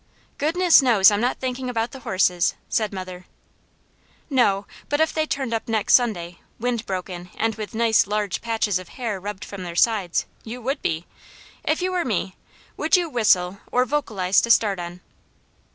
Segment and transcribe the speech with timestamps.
[0.39, 3.27] "Goodness knows I'm not thinking about the horses," said mother.
[4.31, 8.79] "No, but if they turned up next Sunday, wind broken, and with nice large patches
[8.79, 11.05] of hair rubbed from their sides, you would be!
[11.63, 12.35] If you were me,
[12.77, 15.01] would you whistle, or vocalize to start on?"